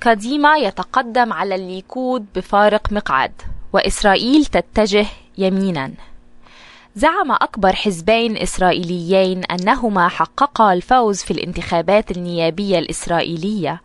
كديما 0.00 0.56
يتقدم 0.56 1.32
على 1.32 1.54
الليكود 1.54 2.26
بفارق 2.34 2.92
مقعد 2.92 3.32
وإسرائيل 3.72 4.44
تتجه 4.44 5.06
يمينا. 5.38 5.92
زعم 6.96 7.32
أكبر 7.32 7.72
حزبين 7.72 8.36
إسرائيليين 8.36 9.44
أنهما 9.44 10.08
حققا 10.08 10.72
الفوز 10.72 11.22
في 11.22 11.30
الانتخابات 11.30 12.10
النيابية 12.10 12.78
الإسرائيلية 12.78 13.80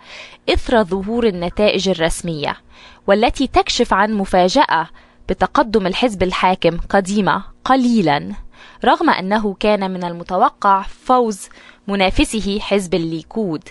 إثر 0.49 0.83
ظهور 0.83 1.27
النتائج 1.27 1.89
الرسمية 1.89 2.57
والتي 3.07 3.47
تكشف 3.47 3.93
عن 3.93 4.13
مفاجأة 4.13 4.87
بتقدم 5.29 5.87
الحزب 5.87 6.23
الحاكم 6.23 6.77
قديمة 6.89 7.43
قليلا 7.65 8.33
رغم 8.85 9.09
أنه 9.09 9.53
كان 9.59 9.91
من 9.91 10.03
المتوقع 10.03 10.81
فوز 10.81 11.49
منافسه 11.87 12.59
حزب 12.59 12.93
الليكود. 12.93 13.63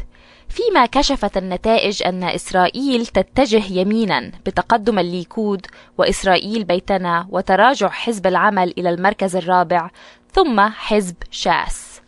فيما 0.53 0.87
كشفت 0.87 1.37
النتائج 1.37 2.03
أن 2.03 2.25
إسرائيل 2.25 3.07
تتجه 3.07 3.73
يمينا 3.73 4.33
بتقدم 4.47 4.98
الليكود 4.98 5.66
وإسرائيل 5.98 6.65
بيتنا 6.65 7.27
وتراجع 7.30 7.88
حزب 7.88 8.27
العمل 8.27 8.75
إلى 8.78 8.91
المركز 8.91 9.37
الرابع 9.37 9.91
ثم 10.33 10.61
حزب 10.61 11.15
شاس. 11.30 12.01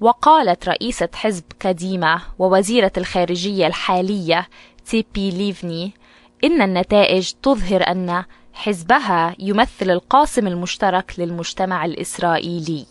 وقالت 0.00 0.68
رئيسة 0.68 1.08
حزب 1.14 1.44
كاديما 1.60 2.22
ووزيرة 2.38 2.92
الخارجية 2.96 3.66
الحالية 3.66 4.48
تسيبي 4.86 5.30
ليفني 5.30 5.92
إن 6.44 6.62
النتائج 6.62 7.32
تظهر 7.42 7.82
أن 7.90 8.24
حزبها 8.52 9.34
يمثل 9.38 9.90
القاسم 9.90 10.46
المشترك 10.46 11.14
للمجتمع 11.18 11.84
الإسرائيلي. 11.84 12.86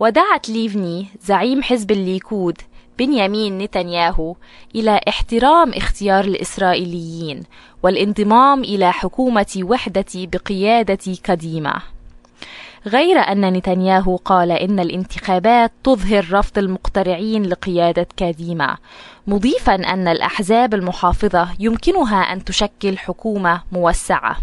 ودعت 0.00 0.48
ليفني 0.48 1.06
زعيم 1.22 1.62
حزب 1.62 1.90
الليكود 1.90 2.58
بنيامين 2.98 3.58
نتنياهو 3.58 4.34
إلى 4.74 5.00
احترام 5.08 5.72
اختيار 5.72 6.24
الإسرائيليين 6.24 7.42
والانضمام 7.82 8.60
إلى 8.60 8.92
حكومة 8.92 9.60
وحدة 9.62 10.04
بقيادة 10.14 11.14
كديمة. 11.24 11.74
غير 12.86 13.18
أن 13.18 13.52
نتنياهو 13.52 14.16
قال 14.16 14.52
إن 14.52 14.80
الانتخابات 14.80 15.72
تظهر 15.84 16.26
رفض 16.32 16.58
المقترعين 16.58 17.42
لقيادة 17.42 18.06
كاديما 18.16 18.76
مضيفا 19.26 19.74
أن 19.74 20.08
الأحزاب 20.08 20.74
المحافظة 20.74 21.48
يمكنها 21.58 22.32
أن 22.32 22.44
تشكل 22.44 22.98
حكومة 22.98 23.62
موسعة. 23.72 24.36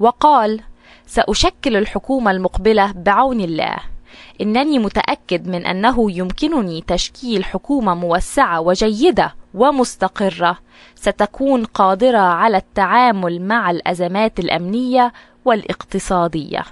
وقال 0.00 0.60
سأشكل 1.06 1.76
الحكومة 1.76 2.30
المقبلة 2.30 2.92
بعون 2.92 3.40
الله. 3.40 3.91
إنني 4.40 4.78
متأكد 4.78 5.48
من 5.48 5.66
أنه 5.66 6.10
يمكنني 6.10 6.84
تشكيل 6.86 7.44
حكومة 7.44 7.94
موسعة 7.94 8.60
وجيدة 8.60 9.34
ومستقرة 9.54 10.58
ستكون 10.94 11.64
قادرة 11.64 12.18
على 12.18 12.56
التعامل 12.56 13.42
مع 13.42 13.70
الأزمات 13.70 14.38
الأمنية 14.38 15.12
والاقتصادية. 15.44 16.64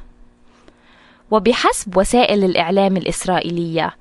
وبحسب 1.31 1.97
وسائل 1.97 2.45
الإعلام 2.45 2.97
الإسرائيلية 2.97 3.95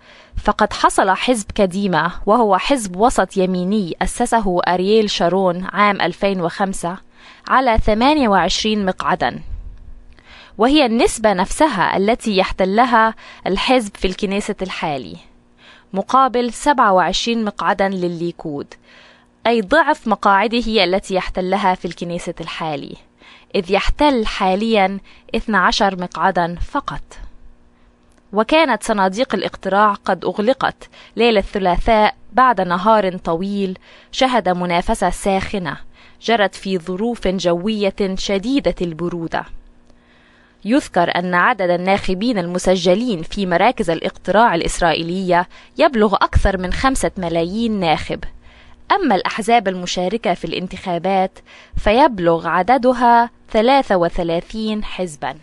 فقد 0.44 0.74
حصل 0.74 1.10
حزب 1.12 1.52
كديمة 1.56 2.12
وهو 2.26 2.58
حزب 2.58 2.96
وسط 2.96 3.38
يميني 3.38 3.96
أسسه 4.02 4.62
أرييل 4.68 5.10
شارون 5.10 5.66
عام 5.74 6.02
2005 6.02 6.98
على 7.48 7.78
28 7.78 8.86
مقعدا 8.86 9.40
وهي 10.60 10.86
النسبة 10.86 11.34
نفسها 11.34 11.98
التي 11.98 12.38
يحتلها 12.38 13.16
الحزب 13.48 13.96
في 13.96 14.08
الكنيسة 14.08 14.56
الحالي 14.62 15.18
مقابل 15.94 16.54
27 16.54 17.44
مقعدا 17.44 17.90
للليكود 17.90 18.74
أي 19.48 19.62
ضعف 19.62 20.08
مقاعده 20.08 20.84
التي 20.84 21.16
يحتلها 21.16 21.76
في 21.76 21.86
الكنيسة 21.86 22.34
الحالي 22.42 22.96
إذ 23.56 23.72
يحتل 23.72 24.26
حاليا 24.26 25.00
12 25.36 26.02
مقعدا 26.02 26.56
فقط. 26.56 27.04
وكانت 28.34 28.84
صناديق 28.84 29.36
الاقتراع 29.36 29.94
قد 29.94 30.26
أغلقت 30.26 30.90
ليلة 31.16 31.40
الثلاثاء 31.40 32.16
بعد 32.34 32.62
نهار 32.62 33.18
طويل 33.18 33.78
شهد 34.12 34.50
منافسة 34.50 35.10
ساخنة 35.10 35.78
جرت 36.22 36.56
في 36.56 36.78
ظروف 36.78 37.28
جوية 37.28 38.16
شديدة 38.16 38.76
البرودة. 38.82 39.59
يذكر 40.66 41.12
أن 41.16 41.34
عدد 41.34 41.70
الناخبين 41.70 42.38
المسجلين 42.38 43.22
في 43.22 43.46
مراكز 43.46 43.90
الاقتراع 43.90 44.56
الإسرائيلية 44.56 45.48
يبلغ 45.78 46.16
أكثر 46.16 46.58
من 46.58 46.74
خمسة 46.74 47.12
ملايين 47.18 47.80
ناخب. 47.80 48.24
أما 48.92 49.16
الأحزاب 49.16 49.68
المشاركة 49.68 50.34
في 50.34 50.46
الانتخابات 50.46 51.40
فيبلغ 51.78 52.48
عددها 52.48 53.30
33 53.52 54.84
حزباً. 54.84 55.36